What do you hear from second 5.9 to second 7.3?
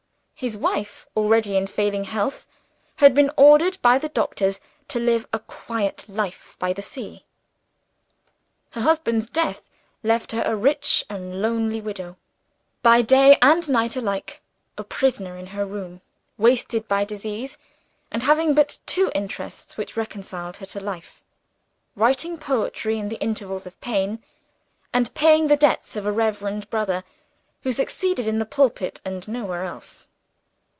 life by the sea.